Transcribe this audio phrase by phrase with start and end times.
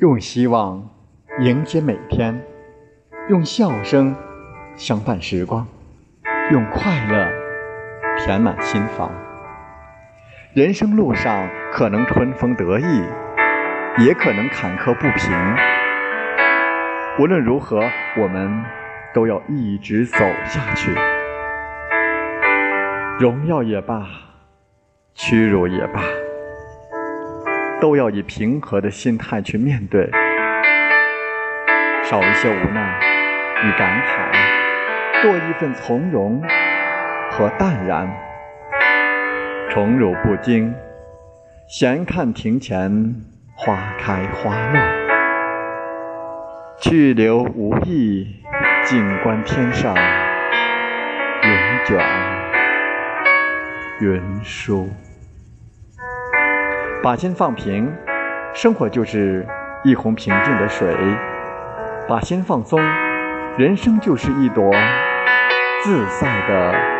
[0.00, 0.88] 用希望
[1.40, 2.40] 迎接每天，
[3.28, 4.14] 用笑声
[4.76, 5.66] 相伴时光，
[6.52, 7.28] 用快乐
[8.16, 9.10] 填满心房。
[10.54, 13.02] 人生路上可能春风得意，
[13.98, 15.34] 也可能坎坷不平。
[17.18, 17.80] 无论如何，
[18.18, 18.62] 我们
[19.12, 20.94] 都要一直走下去。
[23.18, 24.06] 荣耀也罢，
[25.14, 26.00] 屈辱也罢。
[27.80, 30.10] 都要以平和的心态去面对，
[32.02, 32.98] 少一些无奈
[33.64, 36.42] 与感慨，多一份从容
[37.30, 38.08] 和淡然。
[39.70, 40.74] 宠辱不惊，
[41.68, 43.14] 闲看庭前
[43.54, 44.80] 花开花落；
[46.80, 48.26] 去留无意，
[48.82, 49.94] 静观天上
[51.44, 52.04] 云卷
[54.00, 54.88] 云舒。
[57.00, 57.92] 把心放平，
[58.52, 59.46] 生活就是
[59.84, 60.88] 一泓平静的水；
[62.08, 62.80] 把心放松，
[63.56, 64.72] 人生就是一朵
[65.84, 66.97] 自在的。